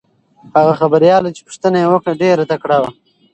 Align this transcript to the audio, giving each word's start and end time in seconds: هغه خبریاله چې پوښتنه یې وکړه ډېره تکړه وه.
هغه 0.55 0.73
خبریاله 0.81 1.29
چې 1.35 1.41
پوښتنه 1.47 1.77
یې 1.81 1.87
وکړه 1.91 2.13
ډېره 2.21 2.43
تکړه 2.51 2.77
وه. 2.81 2.89